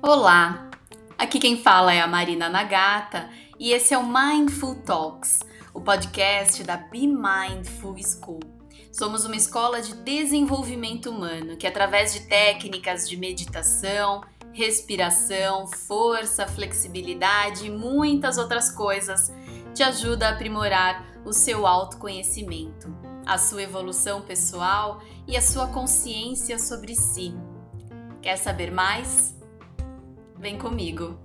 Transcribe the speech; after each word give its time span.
Olá, 0.00 0.70
aqui 1.18 1.38
quem 1.38 1.62
fala 1.62 1.92
é 1.92 2.00
a 2.00 2.06
Marina 2.06 2.48
Nagata 2.48 3.28
e 3.58 3.72
esse 3.72 3.92
é 3.92 3.98
o 3.98 4.06
Mindful 4.06 4.76
Talks, 4.76 5.40
o 5.74 5.80
podcast 5.82 6.64
da 6.64 6.78
Be 6.78 7.06
Mindful 7.06 7.96
School. 7.98 8.40
Somos 8.90 9.26
uma 9.26 9.36
escola 9.36 9.82
de 9.82 9.94
desenvolvimento 9.96 11.10
humano 11.10 11.58
que, 11.58 11.66
através 11.66 12.14
de 12.14 12.20
técnicas 12.20 13.06
de 13.06 13.18
meditação, 13.18 14.22
respiração, 14.54 15.66
força, 15.66 16.46
flexibilidade 16.46 17.66
e 17.66 17.70
muitas 17.70 18.38
outras 18.38 18.70
coisas, 18.70 19.30
te 19.74 19.82
ajuda 19.82 20.28
a 20.28 20.30
aprimorar 20.30 21.13
o 21.24 21.32
seu 21.32 21.66
autoconhecimento, 21.66 22.94
a 23.26 23.38
sua 23.38 23.62
evolução 23.62 24.22
pessoal 24.22 25.00
e 25.26 25.36
a 25.36 25.42
sua 25.42 25.68
consciência 25.68 26.58
sobre 26.58 26.94
si. 26.94 27.34
Quer 28.20 28.36
saber 28.36 28.70
mais? 28.70 29.34
Vem 30.38 30.58
comigo! 30.58 31.18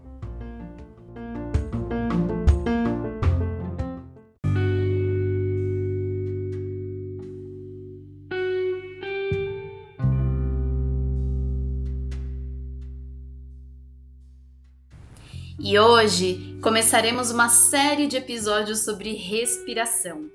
E 15.61 15.77
hoje 15.77 16.48
começaremos 16.61 17.31
uma 17.31 17.47
série 17.49 18.07
de 18.07 18.17
episódios 18.17 18.79
sobre 18.79 19.13
respiração. 19.13 20.29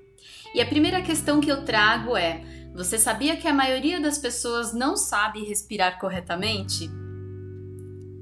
E 0.53 0.61
a 0.61 0.65
primeira 0.65 1.01
questão 1.01 1.39
que 1.39 1.51
eu 1.51 1.63
trago 1.63 2.17
é: 2.17 2.43
você 2.73 2.97
sabia 2.97 3.37
que 3.37 3.47
a 3.47 3.53
maioria 3.53 3.99
das 3.99 4.17
pessoas 4.17 4.73
não 4.73 4.97
sabe 4.97 5.43
respirar 5.43 5.99
corretamente? 5.99 6.89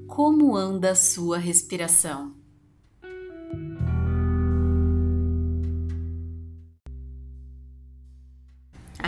Como 0.06 0.54
anda 0.56 0.90
a 0.90 0.94
sua 0.94 1.38
respiração? 1.38 2.43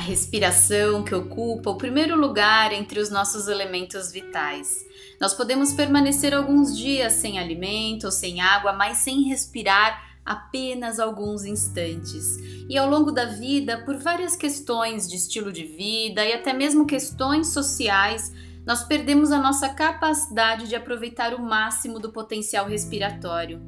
Respiração 0.06 1.02
que 1.02 1.14
ocupa 1.14 1.70
o 1.70 1.76
primeiro 1.76 2.16
lugar 2.16 2.72
entre 2.72 3.00
os 3.00 3.10
nossos 3.10 3.48
elementos 3.48 4.12
vitais. 4.12 4.86
Nós 5.20 5.34
podemos 5.34 5.72
permanecer 5.72 6.32
alguns 6.32 6.76
dias 6.76 7.14
sem 7.14 7.38
alimento, 7.38 8.10
sem 8.10 8.40
água, 8.40 8.72
mas 8.72 8.98
sem 8.98 9.24
respirar 9.24 10.16
apenas 10.24 11.00
alguns 11.00 11.44
instantes. 11.44 12.36
E 12.68 12.78
ao 12.78 12.88
longo 12.88 13.10
da 13.10 13.24
vida, 13.24 13.82
por 13.84 13.96
várias 13.96 14.36
questões 14.36 15.08
de 15.08 15.16
estilo 15.16 15.52
de 15.52 15.64
vida 15.64 16.24
e 16.24 16.32
até 16.32 16.52
mesmo 16.52 16.86
questões 16.86 17.48
sociais, 17.48 18.32
nós 18.64 18.84
perdemos 18.84 19.32
a 19.32 19.38
nossa 19.38 19.68
capacidade 19.68 20.68
de 20.68 20.76
aproveitar 20.76 21.34
o 21.34 21.42
máximo 21.42 21.98
do 21.98 22.12
potencial 22.12 22.66
respiratório. 22.66 23.60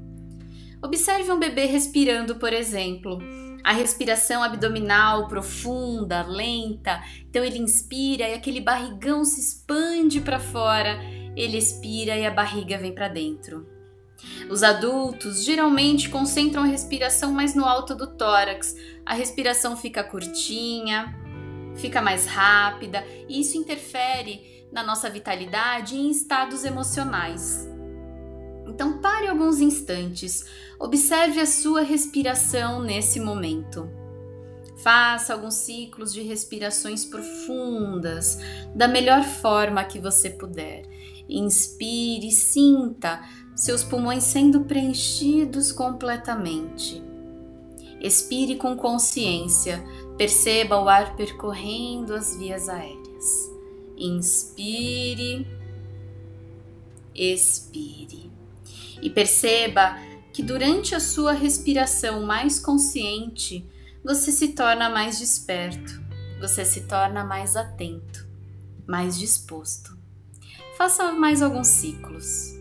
Observe 0.83 1.31
um 1.33 1.39
bebê 1.39 1.65
respirando, 1.65 2.37
por 2.37 2.53
exemplo. 2.53 3.19
A 3.65 3.73
respiração 3.73 4.43
abdominal 4.43 5.29
profunda, 5.29 6.23
lenta, 6.23 7.03
então 7.29 7.45
ele 7.45 7.59
inspira 7.59 8.29
e 8.29 8.35
aquele 8.35 8.61
barrigão 8.61 9.25
se 9.25 9.41
expande 9.41 10.21
para 10.21 10.39
fora, 10.39 10.99
ele 11.37 11.59
expira 11.59 12.17
e 12.17 12.25
a 12.25 12.31
barriga 12.31 12.79
vem 12.79 12.95
para 12.95 13.09
dentro. 13.09 13.67
Os 14.51 14.63
adultos 14.63 15.45
geralmente 15.45 16.09
concentram 16.09 16.63
a 16.63 16.67
respiração 16.67 17.33
mais 17.33 17.55
no 17.55 17.65
alto 17.65 17.95
do 17.95 18.17
tórax, 18.17 18.75
a 19.07 19.15
respiração 19.15 19.77
fica 19.77 20.03
curtinha, 20.03 21.15
fica 21.77 22.03
mais 22.03 22.27
rápida 22.27 23.05
e 23.29 23.41
isso 23.41 23.57
interfere 23.57 24.67
na 24.73 24.83
nossa 24.83 25.09
vitalidade 25.09 25.95
e 25.95 26.01
em 26.01 26.11
estados 26.11 26.65
emocionais. 26.65 27.78
Então, 28.69 28.99
pare 28.99 29.29
alguns 29.29 29.61
instantes, 29.61 30.45
observe 30.79 31.41
a 31.41 31.47
sua 31.47 31.81
respiração 31.81 32.83
nesse 32.83 33.19
momento. 33.19 33.89
Faça 34.79 35.33
alguns 35.33 35.55
ciclos 35.55 36.13
de 36.13 36.23
respirações 36.23 37.05
profundas, 37.05 38.39
da 38.75 38.87
melhor 38.87 39.25
forma 39.25 39.83
que 39.85 39.99
você 39.99 40.31
puder. 40.31 40.83
Inspire, 41.29 42.31
sinta 42.31 43.21
seus 43.57 43.83
pulmões 43.83 44.23
sendo 44.23 44.61
preenchidos 44.61 45.73
completamente. 45.73 47.03
Expire 48.01 48.55
com 48.55 48.77
consciência, 48.77 49.85
perceba 50.17 50.81
o 50.81 50.89
ar 50.89 51.17
percorrendo 51.17 52.15
as 52.15 52.37
vias 52.37 52.69
aéreas. 52.69 53.51
Inspire, 53.97 55.45
expire. 57.13 58.31
E 59.03 59.11
perceba 59.11 59.97
que 60.33 60.43
durante 60.43 60.95
a 60.95 61.01
sua 61.01 61.33
respiração 61.33 62.23
mais 62.23 62.59
consciente, 62.59 63.69
você 64.05 64.31
se 64.31 64.49
torna 64.49 64.89
mais 64.89 65.19
desperto, 65.19 66.01
você 66.41 66.65
se 66.65 66.83
torna 66.83 67.25
mais 67.25 67.57
atento, 67.57 68.27
mais 68.87 69.19
disposto. 69.19 69.97
Faça 70.77 71.13
mais 71.13 71.43
alguns 71.43 71.67
ciclos. 71.67 72.57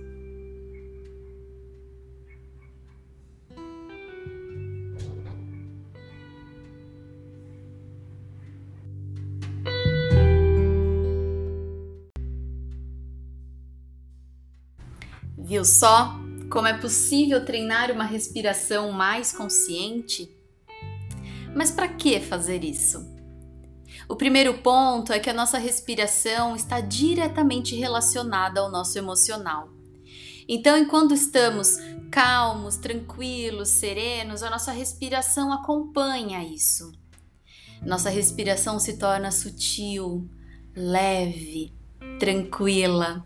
Viu 15.37 15.63
só 15.63 16.26
como 16.49 16.67
é 16.67 16.77
possível 16.77 17.43
treinar 17.43 17.91
uma 17.91 18.03
respiração 18.03 18.91
mais 18.91 19.31
consciente? 19.31 20.29
Mas 21.55 21.71
para 21.71 21.87
que 21.87 22.19
fazer 22.19 22.63
isso? 22.63 23.15
O 24.07 24.15
primeiro 24.15 24.59
ponto 24.59 25.11
é 25.11 25.19
que 25.19 25.29
a 25.29 25.33
nossa 25.33 25.57
respiração 25.57 26.55
está 26.55 26.79
diretamente 26.79 27.75
relacionada 27.75 28.61
ao 28.61 28.71
nosso 28.71 28.97
emocional. 28.97 29.69
Então, 30.47 30.77
enquanto 30.77 31.13
estamos 31.13 31.77
calmos, 32.09 32.77
tranquilos, 32.77 33.67
serenos, 33.69 34.43
a 34.43 34.49
nossa 34.49 34.71
respiração 34.71 35.51
acompanha 35.51 36.41
isso. 36.41 36.91
Nossa 37.81 38.09
respiração 38.09 38.79
se 38.79 38.97
torna 38.97 39.29
sutil, 39.29 40.29
leve, 40.73 41.73
tranquila. 42.17 43.25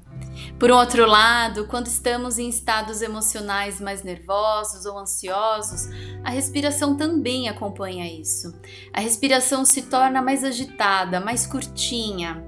Por 0.59 0.71
outro 0.71 1.05
lado, 1.05 1.65
quando 1.67 1.87
estamos 1.87 2.37
em 2.37 2.47
estados 2.49 3.01
emocionais 3.01 3.81
mais 3.81 4.03
nervosos 4.03 4.85
ou 4.85 4.97
ansiosos, 4.97 5.87
a 6.23 6.29
respiração 6.29 6.95
também 6.95 7.49
acompanha 7.49 8.05
isso. 8.05 8.53
A 8.93 8.99
respiração 8.99 9.65
se 9.65 9.83
torna 9.83 10.21
mais 10.21 10.43
agitada, 10.43 11.19
mais 11.19 11.47
curtinha. 11.47 12.43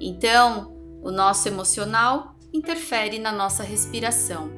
Então, 0.00 0.76
o 1.02 1.10
nosso 1.10 1.48
emocional 1.48 2.36
interfere 2.52 3.18
na 3.18 3.32
nossa 3.32 3.62
respiração. 3.62 4.50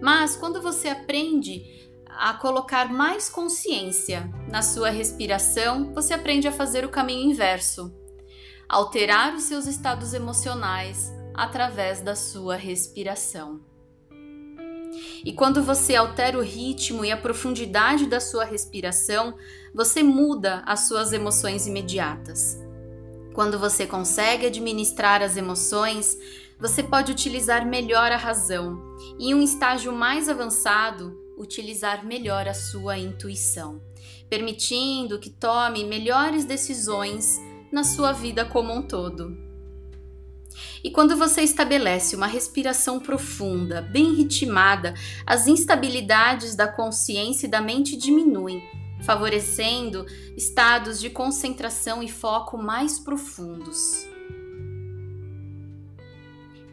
Mas 0.00 0.36
quando 0.36 0.62
você 0.62 0.88
aprende 0.88 1.62
a 2.08 2.34
colocar 2.34 2.92
mais 2.92 3.28
consciência 3.28 4.28
na 4.48 4.62
sua 4.62 4.90
respiração, 4.90 5.92
você 5.92 6.14
aprende 6.14 6.48
a 6.48 6.52
fazer 6.52 6.84
o 6.84 6.88
caminho 6.88 7.30
inverso 7.30 7.94
alterar 8.68 9.34
os 9.34 9.44
seus 9.44 9.66
estados 9.66 10.12
emocionais 10.12 11.10
através 11.38 12.00
da 12.00 12.16
sua 12.16 12.56
respiração. 12.56 13.60
E 15.24 15.32
quando 15.32 15.62
você 15.62 15.94
altera 15.94 16.36
o 16.36 16.42
ritmo 16.42 17.04
e 17.04 17.12
a 17.12 17.16
profundidade 17.16 18.06
da 18.06 18.18
sua 18.18 18.44
respiração, 18.44 19.36
você 19.72 20.02
muda 20.02 20.64
as 20.66 20.88
suas 20.88 21.12
emoções 21.12 21.66
imediatas. 21.66 22.58
Quando 23.34 23.56
você 23.56 23.86
consegue 23.86 24.46
administrar 24.46 25.22
as 25.22 25.36
emoções, 25.36 26.18
você 26.58 26.82
pode 26.82 27.12
utilizar 27.12 27.64
melhor 27.64 28.10
a 28.10 28.16
razão 28.16 28.82
e, 29.16 29.30
em 29.30 29.34
um 29.34 29.40
estágio 29.40 29.92
mais 29.92 30.28
avançado, 30.28 31.16
utilizar 31.36 32.04
melhor 32.04 32.48
a 32.48 32.54
sua 32.54 32.98
intuição, 32.98 33.80
permitindo 34.28 35.20
que 35.20 35.30
tome 35.30 35.84
melhores 35.84 36.44
decisões 36.44 37.38
na 37.70 37.84
sua 37.84 38.10
vida 38.10 38.44
como 38.44 38.72
um 38.72 38.82
todo. 38.82 39.47
E 40.82 40.90
quando 40.90 41.16
você 41.16 41.42
estabelece 41.42 42.16
uma 42.16 42.26
respiração 42.26 43.00
profunda, 43.00 43.82
bem 43.82 44.14
ritmada, 44.14 44.94
as 45.26 45.46
instabilidades 45.46 46.54
da 46.54 46.68
consciência 46.68 47.46
e 47.46 47.50
da 47.50 47.60
mente 47.60 47.96
diminuem, 47.96 48.62
favorecendo 49.02 50.06
estados 50.36 51.00
de 51.00 51.10
concentração 51.10 52.02
e 52.02 52.08
foco 52.08 52.56
mais 52.56 52.98
profundos. 52.98 54.06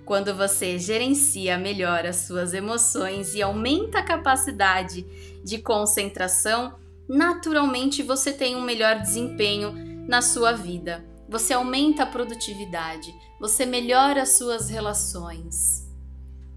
Quando 0.06 0.36
você 0.36 0.78
gerencia 0.78 1.58
melhor 1.58 2.06
as 2.06 2.18
suas 2.18 2.54
emoções 2.54 3.34
e 3.34 3.42
aumenta 3.42 4.00
a 4.00 4.04
capacidade 4.04 5.04
de 5.44 5.58
concentração, 5.58 6.76
naturalmente 7.10 8.04
você 8.04 8.32
tem 8.32 8.56
um 8.56 8.62
melhor 8.62 9.00
desempenho 9.00 9.74
na 10.08 10.22
sua 10.22 10.52
vida. 10.52 11.04
Você 11.28 11.54
aumenta 11.54 12.04
a 12.04 12.06
produtividade, 12.06 13.14
você 13.40 13.66
melhora 13.66 14.22
as 14.22 14.38
suas 14.38 14.70
relações. 14.70 15.86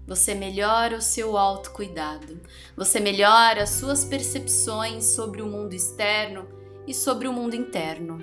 Você 0.07 0.33
melhora 0.33 0.97
o 0.97 1.01
seu 1.01 1.37
autocuidado, 1.37 2.41
você 2.75 2.99
melhora 2.99 3.63
as 3.63 3.69
suas 3.69 4.03
percepções 4.03 5.05
sobre 5.05 5.41
o 5.41 5.45
mundo 5.45 5.73
externo 5.73 6.47
e 6.87 6.93
sobre 6.93 7.27
o 7.27 7.33
mundo 7.33 7.55
interno. 7.55 8.19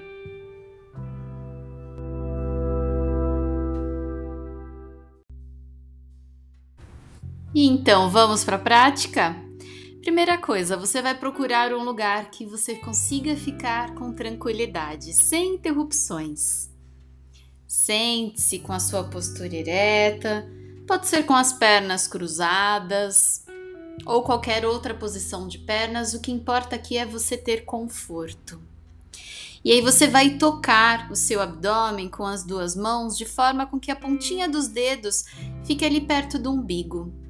E 7.54 7.66
então, 7.66 8.10
vamos 8.10 8.44
para 8.44 8.56
a 8.56 8.58
prática? 8.58 9.45
Primeira 10.06 10.38
coisa, 10.38 10.76
você 10.76 11.02
vai 11.02 11.18
procurar 11.18 11.72
um 11.72 11.82
lugar 11.82 12.30
que 12.30 12.46
você 12.46 12.76
consiga 12.76 13.34
ficar 13.34 13.92
com 13.96 14.12
tranquilidade, 14.12 15.12
sem 15.12 15.56
interrupções. 15.56 16.70
Sente-se 17.66 18.60
com 18.60 18.72
a 18.72 18.78
sua 18.78 19.02
postura 19.02 19.52
ereta, 19.52 20.48
Pode 20.86 21.08
ser 21.08 21.26
com 21.26 21.34
as 21.34 21.52
pernas 21.52 22.06
cruzadas 22.06 23.44
ou 24.06 24.22
qualquer 24.22 24.64
outra 24.64 24.94
posição 24.94 25.48
de 25.48 25.58
pernas, 25.58 26.14
o 26.14 26.20
que 26.20 26.30
importa 26.30 26.76
aqui 26.76 26.96
é 26.96 27.04
você 27.04 27.36
ter 27.36 27.64
conforto. 27.64 28.62
E 29.64 29.72
aí 29.72 29.80
você 29.80 30.06
vai 30.06 30.38
tocar 30.38 31.10
o 31.10 31.16
seu 31.16 31.42
abdômen 31.42 32.08
com 32.08 32.24
as 32.24 32.44
duas 32.44 32.76
mãos 32.76 33.18
de 33.18 33.26
forma 33.26 33.66
com 33.66 33.80
que 33.80 33.90
a 33.90 33.96
pontinha 33.96 34.48
dos 34.48 34.68
dedos 34.68 35.24
fique 35.64 35.84
ali 35.84 36.00
perto 36.00 36.38
do 36.38 36.52
umbigo. 36.52 37.25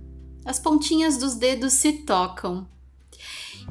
As 0.47 0.61
pontinhas 0.61 1.19
dos 1.19 1.35
dedos 1.35 1.73
se 1.73 1.93
tocam. 1.93 2.69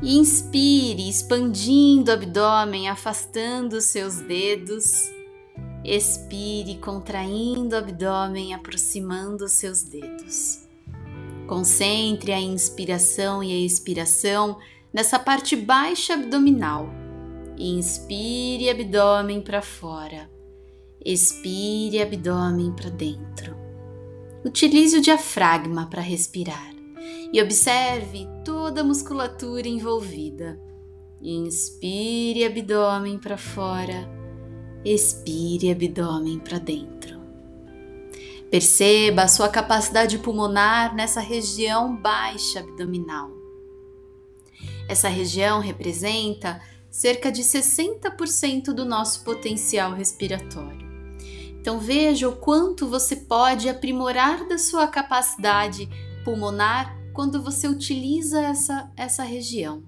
Inspire, 0.04 1.08
expandindo 1.08 2.12
o 2.12 2.14
abdômen, 2.14 2.90
afastando 2.90 3.78
os 3.78 3.86
seus 3.86 4.16
dedos. 4.20 5.10
Expire, 5.86 6.78
contraindo 6.80 7.76
o 7.76 7.80
abdômen, 7.80 8.54
aproximando 8.54 9.46
os 9.46 9.54
seus 9.54 9.84
dedos. 9.84 10.68
Concentre 11.48 12.34
a 12.34 12.42
inspiração 12.42 13.42
e 13.42 13.54
a 13.54 13.66
expiração 13.66 14.58
nessa 14.94 15.18
parte 15.18 15.56
baixa 15.56 16.16
abdominal. 16.16 16.90
Inspire 17.58 18.70
abdômen 18.70 19.42
para 19.42 19.62
fora. 19.62 20.30
Expire 21.06 22.02
abdômen 22.02 22.74
para 22.74 22.90
dentro. 22.90 23.65
Utilize 24.46 24.98
o 24.98 25.02
diafragma 25.02 25.88
para 25.88 26.02
respirar 26.02 26.74
e 27.34 27.42
observe 27.42 28.28
toda 28.46 28.82
a 28.82 28.84
musculatura 28.84 29.68
envolvida. 29.68 30.62
Inspire 31.22 32.46
abdômen 32.46 33.18
para 33.18 33.38
fora 33.38 34.24
expire 34.86 35.72
abdômen 35.72 36.40
para 36.40 36.60
dentro. 36.60 37.20
Perceba 38.52 39.24
a 39.24 39.28
sua 39.28 39.50
capacidade 39.50 40.20
pulmonar 40.20 40.96
nessa 40.96 41.20
região 41.20 41.96
baixa 41.96 42.60
abdominal. 42.60 43.32
Essa 44.88 45.10
região 45.10 45.60
representa 45.60 46.62
cerca 46.92 47.32
de 47.32 47.42
60% 47.42 48.66
do 48.66 48.86
nosso 48.86 49.24
potencial 49.24 49.94
respiratório. 49.94 50.95
Então 51.66 51.80
veja 51.80 52.30
o 52.30 52.36
quanto 52.36 52.88
você 52.88 53.16
pode 53.16 53.68
aprimorar 53.68 54.48
da 54.48 54.56
sua 54.56 54.86
capacidade 54.86 55.90
pulmonar 56.24 56.96
quando 57.12 57.42
você 57.42 57.68
utiliza 57.68 58.40
essa, 58.40 58.92
essa 58.96 59.24
região. 59.24 59.82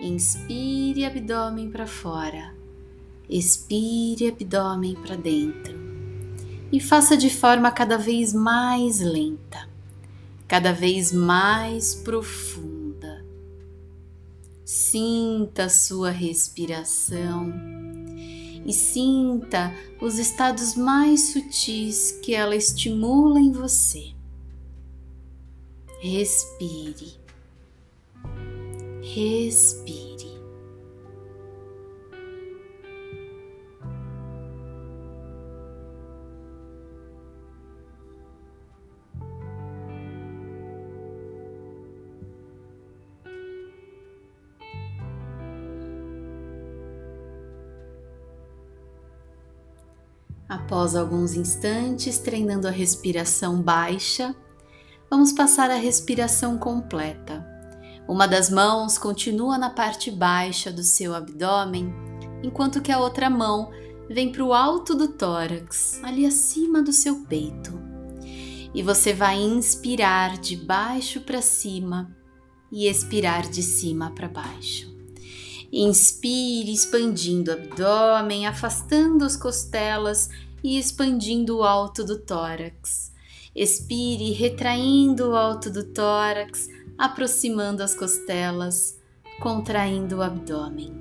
Inspire 0.00 1.04
abdômen 1.04 1.68
para 1.68 1.84
fora. 1.84 2.54
Expire 3.28 4.28
abdômen 4.28 4.94
para 4.94 5.16
dentro 5.16 5.74
e 6.70 6.78
faça 6.78 7.16
de 7.16 7.28
forma 7.28 7.68
cada 7.72 7.98
vez 7.98 8.32
mais 8.32 9.00
lenta, 9.00 9.68
cada 10.46 10.72
vez 10.72 11.10
mais 11.10 11.92
profunda. 11.92 13.26
Sinta 14.64 15.64
a 15.64 15.68
sua 15.68 16.10
respiração 16.10 17.81
e 18.64 18.72
sinta 18.72 19.74
os 20.00 20.18
estados 20.18 20.74
mais 20.74 21.32
sutis 21.32 22.18
que 22.22 22.34
ela 22.34 22.54
estimula 22.54 23.40
em 23.40 23.52
você. 23.52 24.12
Respire. 26.00 27.14
Respire. 29.02 30.01
Após 50.52 50.94
alguns 50.94 51.32
instantes 51.32 52.18
treinando 52.18 52.68
a 52.68 52.70
respiração 52.70 53.62
baixa, 53.62 54.36
vamos 55.10 55.32
passar 55.32 55.70
a 55.70 55.76
respiração 55.76 56.58
completa. 56.58 57.42
Uma 58.06 58.28
das 58.28 58.50
mãos 58.50 58.98
continua 58.98 59.56
na 59.56 59.70
parte 59.70 60.10
baixa 60.10 60.70
do 60.70 60.82
seu 60.82 61.14
abdômen, 61.14 61.90
enquanto 62.42 62.82
que 62.82 62.92
a 62.92 63.00
outra 63.00 63.30
mão 63.30 63.70
vem 64.10 64.30
para 64.30 64.44
o 64.44 64.52
alto 64.52 64.94
do 64.94 65.08
tórax, 65.08 65.98
ali 66.02 66.26
acima 66.26 66.82
do 66.82 66.92
seu 66.92 67.24
peito. 67.24 67.72
E 68.74 68.82
você 68.82 69.14
vai 69.14 69.40
inspirar 69.40 70.36
de 70.36 70.54
baixo 70.54 71.22
para 71.22 71.40
cima 71.40 72.14
e 72.70 72.86
expirar 72.86 73.48
de 73.48 73.62
cima 73.62 74.10
para 74.10 74.28
baixo. 74.28 74.91
Inspire, 75.72 76.70
expandindo 76.70 77.50
o 77.50 77.54
abdômen, 77.54 78.46
afastando 78.46 79.24
as 79.24 79.36
costelas 79.36 80.28
e 80.62 80.78
expandindo 80.78 81.58
o 81.58 81.62
alto 81.64 82.04
do 82.04 82.18
tórax. 82.18 83.10
Expire, 83.56 84.32
retraindo 84.32 85.30
o 85.30 85.36
alto 85.36 85.70
do 85.70 85.84
tórax, 85.84 86.68
aproximando 86.98 87.82
as 87.82 87.94
costelas, 87.94 88.98
contraindo 89.40 90.16
o 90.16 90.22
abdômen. 90.22 90.92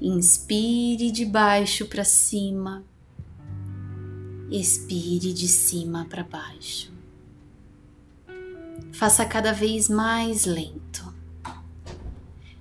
Inspire 0.00 1.10
de 1.10 1.24
baixo 1.24 1.86
para 1.86 2.04
cima. 2.04 2.84
Expire 4.50 5.32
de 5.32 5.48
cima 5.48 6.06
para 6.08 6.22
baixo. 6.22 6.92
Faça 8.92 9.24
cada 9.24 9.52
vez 9.52 9.88
mais 9.88 10.44
lento. 10.44 11.15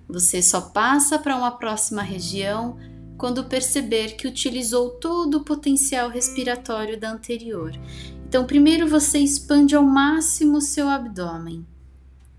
Você 0.08 0.42
só 0.42 0.62
passa 0.62 1.18
para 1.18 1.36
uma 1.36 1.52
próxima 1.52 2.02
região 2.02 2.78
quando 3.18 3.46
perceber 3.46 4.16
que 4.16 4.28
utilizou 4.28 4.92
todo 4.92 5.36
o 5.36 5.44
potencial 5.44 6.10
respiratório 6.10 7.00
da 7.00 7.12
anterior. 7.12 7.72
Então, 8.28 8.46
primeiro 8.46 8.88
você 8.88 9.20
expande 9.20 9.76
ao 9.76 9.84
máximo 9.84 10.60
seu 10.62 10.90
abdômen. 10.90 11.66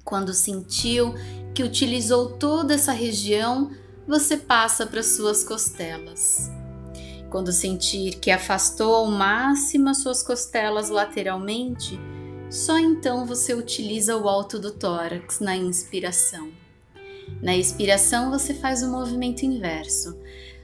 Quando 0.05 0.35
sentiu 0.35 1.15
que 1.55 1.63
utilizou 1.63 2.33
toda 2.33 2.75
essa 2.75 2.93
região, 2.93 3.71
você 4.07 4.37
passa 4.37 4.87
para 4.87 5.03
suas 5.03 5.43
costelas. 5.43 6.51
Quando 7.31 7.51
sentir 7.51 8.19
que 8.21 8.31
afastou 8.31 8.95
ao 8.95 9.07
máximo 9.11 9.89
as 9.89 9.99
suas 9.99 10.23
costelas 10.23 10.91
lateralmente, 10.91 11.99
só 12.51 12.79
então 12.79 13.27
você 13.27 13.55
utiliza 13.55 14.17
o 14.17 14.29
alto 14.29 14.59
do 14.59 14.71
tórax 14.71 15.41
na 15.41 15.57
inspiração. 15.57 16.66
Na 17.43 17.57
expiração, 17.57 18.31
você 18.31 18.55
faz 18.55 18.83
o 18.83 18.91
movimento 18.91 19.45
inverso. 19.45 20.19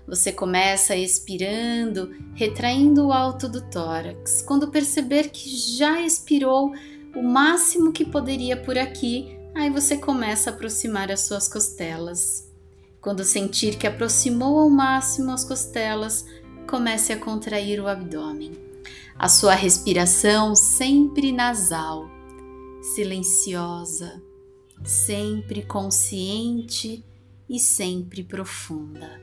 Você 0.06 0.32
começa 0.32 0.96
expirando, 0.96 2.10
retraindo 2.34 3.06
o 3.06 3.12
alto 3.12 3.48
do 3.48 3.60
tórax. 3.60 4.42
Quando 4.42 4.70
perceber 4.70 5.30
que 5.30 5.48
já 5.48 6.00
expirou 6.00 6.72
o 7.14 7.22
máximo 7.22 7.92
que 7.92 8.04
poderia 8.04 8.56
por 8.56 8.76
aqui, 8.76 9.38
aí 9.54 9.70
você 9.70 9.96
começa 9.96 10.50
a 10.50 10.52
aproximar 10.52 11.10
as 11.12 11.20
suas 11.20 11.48
costelas. 11.48 12.50
Quando 13.00 13.24
sentir 13.24 13.76
que 13.76 13.86
aproximou 13.86 14.58
ao 14.58 14.70
máximo 14.70 15.30
as 15.30 15.44
costelas, 15.44 16.24
comece 16.68 17.12
a 17.12 17.18
contrair 17.18 17.80
o 17.80 17.88
abdômen. 17.88 18.52
A 19.18 19.28
sua 19.28 19.54
respiração 19.54 20.54
sempre 20.54 21.32
nasal, 21.32 22.08
silenciosa, 22.94 24.22
sempre 24.84 25.62
consciente 25.62 27.04
e 27.48 27.58
sempre 27.58 28.22
profunda. 28.22 29.20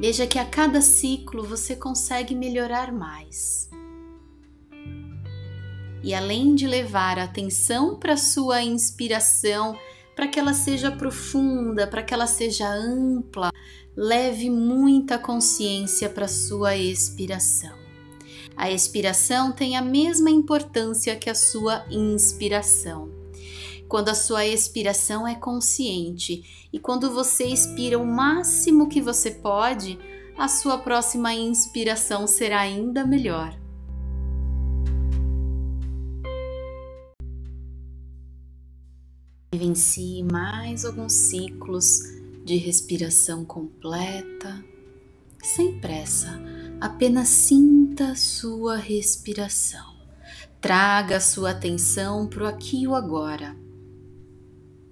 Veja 0.00 0.26
que 0.26 0.38
a 0.38 0.44
cada 0.44 0.80
ciclo 0.80 1.44
você 1.44 1.74
consegue 1.74 2.34
melhorar 2.34 2.92
mais. 2.92 3.68
E 6.02 6.14
além 6.14 6.54
de 6.54 6.66
levar 6.66 7.18
atenção 7.18 7.98
para 7.98 8.16
sua 8.16 8.62
inspiração, 8.62 9.76
para 10.14 10.28
que 10.28 10.38
ela 10.38 10.52
seja 10.52 10.90
profunda, 10.90 11.86
para 11.86 12.02
que 12.02 12.12
ela 12.12 12.26
seja 12.26 12.68
ampla. 12.68 13.50
Leve 13.96 14.50
muita 14.50 15.18
consciência 15.18 16.08
para 16.08 16.28
sua 16.28 16.76
expiração. 16.76 17.76
A 18.56 18.70
expiração 18.70 19.52
tem 19.52 19.76
a 19.76 19.82
mesma 19.82 20.30
importância 20.30 21.14
que 21.14 21.30
a 21.30 21.34
sua 21.34 21.84
inspiração. 21.88 23.17
Quando 23.88 24.10
a 24.10 24.14
sua 24.14 24.46
expiração 24.46 25.26
é 25.26 25.34
consciente 25.34 26.68
e 26.70 26.78
quando 26.78 27.10
você 27.10 27.46
expira 27.46 27.98
o 27.98 28.04
máximo 28.04 28.86
que 28.86 29.00
você 29.00 29.30
pode, 29.30 29.98
a 30.36 30.46
sua 30.46 30.76
próxima 30.76 31.32
inspiração 31.32 32.26
será 32.26 32.60
ainda 32.60 33.06
melhor. 33.06 33.58
Vivencie 39.50 40.22
mais 40.22 40.84
alguns 40.84 41.14
ciclos 41.14 42.02
de 42.44 42.56
respiração 42.56 43.42
completa, 43.42 44.62
sem 45.42 45.80
pressa, 45.80 46.38
apenas 46.78 47.28
sinta 47.28 48.10
a 48.10 48.16
sua 48.16 48.76
respiração. 48.76 49.96
Traga 50.60 51.16
a 51.16 51.20
sua 51.20 51.52
atenção 51.52 52.26
para 52.26 52.44
o 52.44 52.46
aqui 52.46 52.82
e 52.82 52.86
o 52.86 52.94
agora. 52.94 53.56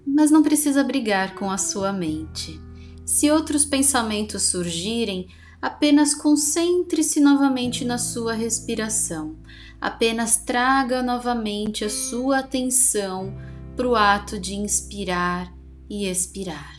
Mas 0.07 0.31
não 0.31 0.41
precisa 0.41 0.83
brigar 0.83 1.35
com 1.35 1.51
a 1.51 1.57
sua 1.57 1.91
mente. 1.91 2.59
Se 3.05 3.29
outros 3.29 3.65
pensamentos 3.65 4.43
surgirem, 4.43 5.27
apenas 5.61 6.15
concentre-se 6.15 7.19
novamente 7.19 7.83
na 7.83 7.97
sua 7.97 8.33
respiração. 8.33 9.35
Apenas 9.79 10.37
traga 10.37 11.03
novamente 11.03 11.85
a 11.85 11.89
sua 11.89 12.39
atenção 12.39 13.35
para 13.75 13.87
o 13.87 13.95
ato 13.95 14.39
de 14.39 14.55
inspirar 14.55 15.53
e 15.89 16.07
expirar. 16.07 16.77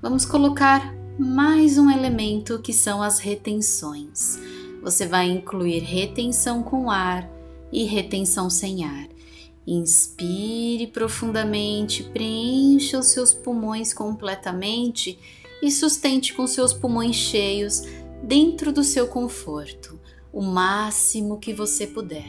Vamos 0.00 0.24
colocar 0.24 0.94
mais 1.18 1.76
um 1.76 1.90
elemento 1.90 2.60
que 2.60 2.72
são 2.72 3.02
as 3.02 3.18
retenções. 3.18 4.38
Você 4.82 5.06
vai 5.06 5.28
incluir 5.28 5.80
retenção 5.80 6.62
com 6.62 6.90
ar 6.90 7.28
e 7.70 7.84
retenção 7.84 8.48
sem 8.48 8.84
ar. 8.84 9.08
Inspire 9.72 10.88
profundamente, 10.88 12.02
preencha 12.02 12.98
os 12.98 13.06
seus 13.06 13.32
pulmões 13.32 13.94
completamente 13.94 15.16
e 15.62 15.70
sustente 15.70 16.34
com 16.34 16.44
seus 16.44 16.72
pulmões 16.72 17.14
cheios 17.14 17.84
dentro 18.20 18.72
do 18.72 18.82
seu 18.82 19.06
conforto, 19.06 19.96
o 20.32 20.42
máximo 20.42 21.38
que 21.38 21.54
você 21.54 21.86
puder. 21.86 22.26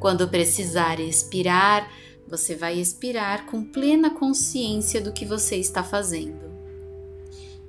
Quando 0.00 0.26
precisar 0.26 0.98
expirar, 1.00 1.92
você 2.26 2.56
vai 2.56 2.80
expirar 2.80 3.44
com 3.44 3.62
plena 3.62 4.08
consciência 4.08 5.02
do 5.02 5.12
que 5.12 5.26
você 5.26 5.56
está 5.56 5.84
fazendo. 5.84 6.50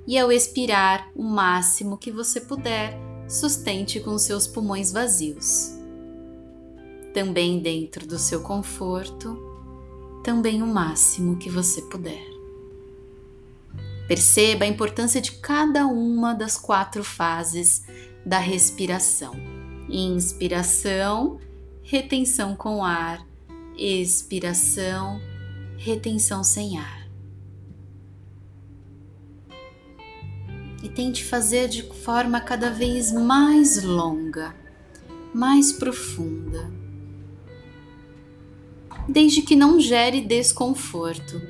E 0.06 0.18
ao 0.18 0.32
expirar 0.32 1.10
o 1.14 1.22
máximo 1.22 1.98
que 1.98 2.10
você 2.10 2.40
puder, 2.40 2.98
sustente 3.28 4.00
com 4.00 4.16
seus 4.16 4.46
pulmões 4.46 4.90
vazios 4.90 5.83
também 7.14 7.60
dentro 7.60 8.06
do 8.06 8.18
seu 8.18 8.42
conforto, 8.42 9.38
também 10.24 10.62
o 10.62 10.66
máximo 10.66 11.36
que 11.36 11.48
você 11.48 11.80
puder. 11.82 12.26
Perceba 14.08 14.64
a 14.64 14.68
importância 14.68 15.20
de 15.20 15.32
cada 15.32 15.86
uma 15.86 16.34
das 16.34 16.58
quatro 16.58 17.04
fases 17.04 17.84
da 18.26 18.38
respiração: 18.38 19.34
inspiração, 19.88 21.38
retenção 21.82 22.56
com 22.56 22.84
ar, 22.84 23.24
expiração, 23.78 25.20
retenção 25.78 26.42
sem 26.42 26.78
ar. 26.78 27.04
E 30.82 30.88
tente 30.88 31.24
fazer 31.24 31.68
de 31.68 31.82
forma 31.82 32.40
cada 32.40 32.70
vez 32.70 33.10
mais 33.10 33.82
longa, 33.82 34.54
mais 35.32 35.72
profunda 35.72 36.83
desde 39.08 39.42
que 39.42 39.56
não 39.56 39.78
gere 39.78 40.20
desconforto. 40.20 41.40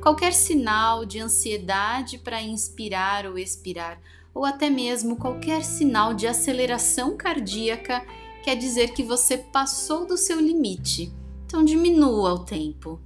Qualquer 0.00 0.32
sinal 0.32 1.04
de 1.04 1.18
ansiedade 1.18 2.18
para 2.18 2.42
inspirar 2.42 3.26
ou 3.26 3.38
expirar, 3.38 4.00
ou 4.34 4.44
até 4.44 4.70
mesmo 4.70 5.16
qualquer 5.16 5.62
sinal 5.62 6.14
de 6.14 6.26
aceleração 6.26 7.16
cardíaca, 7.16 8.04
quer 8.42 8.56
dizer 8.56 8.92
que 8.92 9.02
você 9.02 9.36
passou 9.36 10.06
do 10.06 10.16
seu 10.16 10.40
limite. 10.40 11.12
Então 11.44 11.64
diminua 11.64 12.32
o 12.32 12.44
tempo. 12.44 13.00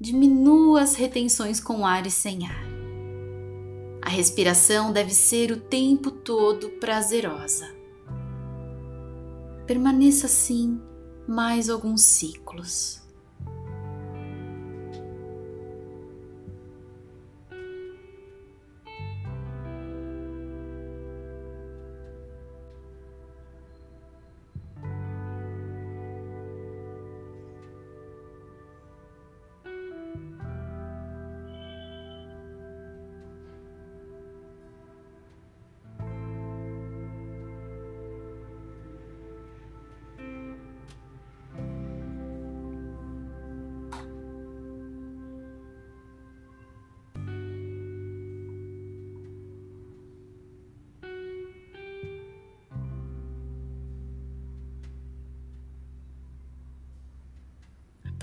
Diminua 0.00 0.82
as 0.82 0.94
retenções 0.94 1.60
com 1.60 1.86
ar 1.86 2.06
e 2.06 2.10
sem 2.10 2.46
ar. 2.46 2.64
A 4.00 4.08
respiração 4.08 4.92
deve 4.92 5.12
ser 5.12 5.50
o 5.50 5.56
tempo 5.56 6.10
todo 6.10 6.70
prazerosa. 6.78 7.74
Permaneça 9.66 10.26
assim 10.26 10.80
mais 11.26 11.68
alguns 11.68 12.02
ciclos. 12.02 13.05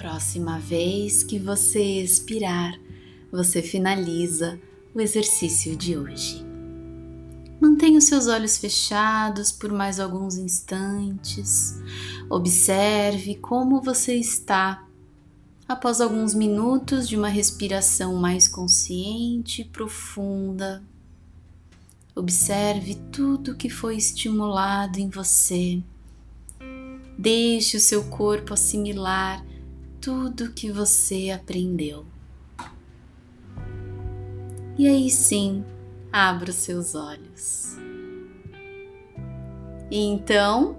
Próxima 0.03 0.59
vez 0.59 1.23
que 1.23 1.39
você 1.39 2.01
expirar, 2.01 2.77
você 3.31 3.61
finaliza 3.61 4.59
o 4.93 4.99
exercício 4.99 5.77
de 5.77 5.97
hoje. 5.97 6.45
Mantenha 7.57 7.99
os 7.99 8.03
seus 8.03 8.27
olhos 8.27 8.57
fechados 8.57 9.49
por 9.49 9.71
mais 9.71 10.01
alguns 10.01 10.35
instantes. 10.35 11.79
Observe 12.29 13.35
como 13.35 13.81
você 13.81 14.13
está 14.15 14.85
após 15.69 16.01
alguns 16.01 16.33
minutos 16.33 17.07
de 17.07 17.15
uma 17.15 17.29
respiração 17.29 18.17
mais 18.17 18.45
consciente 18.45 19.61
e 19.61 19.65
profunda. 19.65 20.83
Observe 22.13 22.95
tudo 23.09 23.55
que 23.55 23.69
foi 23.69 23.95
estimulado 23.95 24.99
em 24.99 25.07
você. 25.07 25.81
Deixe 27.17 27.77
o 27.77 27.79
seu 27.79 28.03
corpo 28.09 28.53
assimilar 28.53 29.41
tudo 30.03 30.51
que 30.51 30.69
você 30.69 31.29
aprendeu. 31.29 32.05
E 34.77 34.85
aí 34.85 35.09
sim, 35.09 35.63
abra 36.11 36.49
os 36.49 36.57
seus 36.57 36.93
olhos. 36.93 37.77
E 39.89 39.97
então, 39.99 40.77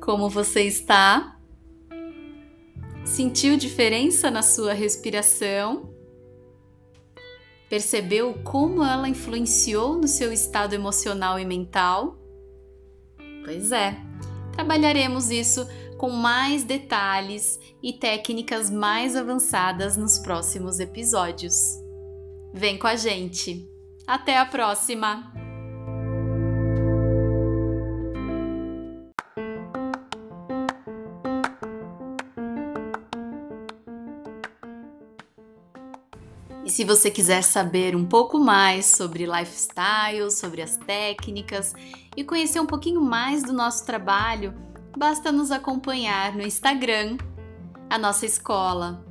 como 0.00 0.30
você 0.30 0.62
está? 0.62 1.38
Sentiu 3.04 3.58
diferença 3.58 4.30
na 4.30 4.40
sua 4.40 4.72
respiração? 4.72 5.92
Percebeu 7.68 8.40
como 8.42 8.82
ela 8.82 9.10
influenciou 9.10 9.98
no 9.98 10.08
seu 10.08 10.32
estado 10.32 10.74
emocional 10.74 11.38
e 11.38 11.44
mental? 11.44 12.16
Pois 13.44 13.72
é, 13.72 13.94
trabalharemos 14.54 15.30
isso 15.30 15.66
com 16.02 16.10
mais 16.10 16.64
detalhes 16.64 17.60
e 17.80 17.92
técnicas 17.92 18.68
mais 18.68 19.14
avançadas 19.14 19.96
nos 19.96 20.18
próximos 20.18 20.80
episódios. 20.80 21.54
Vem 22.52 22.76
com 22.76 22.88
a 22.88 22.96
gente! 22.96 23.64
Até 24.04 24.36
a 24.36 24.44
próxima! 24.44 25.32
E 36.64 36.70
se 36.70 36.82
você 36.82 37.12
quiser 37.12 37.44
saber 37.44 37.94
um 37.94 38.04
pouco 38.04 38.40
mais 38.40 38.86
sobre 38.86 39.24
lifestyle, 39.24 40.32
sobre 40.32 40.62
as 40.62 40.76
técnicas 40.78 41.72
e 42.16 42.24
conhecer 42.24 42.58
um 42.58 42.66
pouquinho 42.66 43.00
mais 43.00 43.44
do 43.44 43.52
nosso 43.52 43.86
trabalho, 43.86 44.71
basta 44.96 45.32
nos 45.32 45.50
acompanhar 45.50 46.34
no 46.34 46.42
Instagram, 46.42 47.16
a 47.88 47.98
nossa 47.98 48.24
escola, 48.26 49.04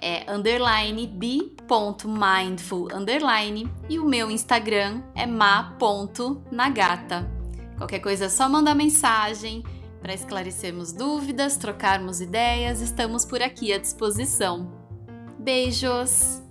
é 0.00 0.30
underline 0.32 1.06
b.mindful 1.08 2.88
underline 2.94 3.70
e 3.88 3.98
o 3.98 4.04
meu 4.04 4.30
Instagram 4.30 5.02
é 5.14 5.26
ma.nagata. 5.26 5.78
Qualquer 7.76 7.98
coisa 8.00 8.26
é 8.26 8.28
só 8.28 8.48
mandar 8.48 8.74
mensagem 8.74 9.64
para 10.00 10.14
esclarecermos 10.14 10.92
dúvidas, 10.92 11.56
trocarmos 11.56 12.20
ideias, 12.20 12.80
estamos 12.80 13.24
por 13.24 13.42
aqui 13.42 13.72
à 13.72 13.78
disposição. 13.78 14.72
Beijos! 15.38 16.42